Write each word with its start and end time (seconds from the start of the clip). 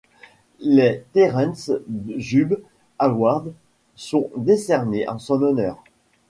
Les 0.59 1.03
Terence 1.13 1.69
Judd 2.15 2.59
Awards 2.97 3.51
sont 3.95 4.31
décernés 4.35 5.07
en 5.07 5.19
son 5.19 5.43
honneur. 5.43 5.83